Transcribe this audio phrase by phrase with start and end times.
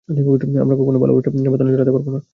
[0.63, 2.19] আমরা কখনও ভালোবাসার বাঁধনে জড়াতে পারব না!